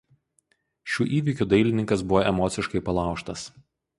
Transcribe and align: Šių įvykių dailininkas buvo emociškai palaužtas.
Šių 0.93 1.05
įvykių 1.17 1.47
dailininkas 1.51 2.05
buvo 2.13 2.23
emociškai 2.31 2.83
palaužtas. 2.89 3.45